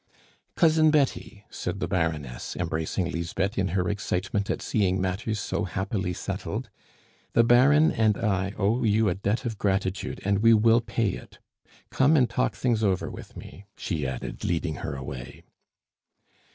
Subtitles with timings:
[0.55, 6.11] "Cousin Betty," said the Baroness, embracing Lisbeth in her excitement at seeing matters so happily
[6.11, 6.71] settled,
[7.33, 11.37] "the Baron and I owe you a debt of gratitude, and we will pay it.
[11.91, 15.43] Come and talk things over with me," she added, leading her away.